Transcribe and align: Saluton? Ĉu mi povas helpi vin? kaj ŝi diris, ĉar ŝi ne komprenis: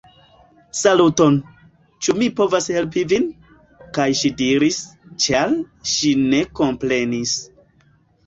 Saluton? 0.77 1.35
Ĉu 2.05 2.13
mi 2.21 2.29
povas 2.39 2.69
helpi 2.77 3.03
vin? 3.11 3.27
kaj 3.97 4.07
ŝi 4.21 4.33
diris, 4.41 4.79
ĉar 5.25 5.53
ŝi 5.93 6.13
ne 6.33 6.41
komprenis: 6.61 7.35